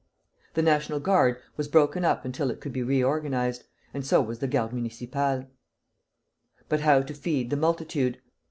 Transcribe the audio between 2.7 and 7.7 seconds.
be reorganized, and so was the Garde Municipale. But how to feed the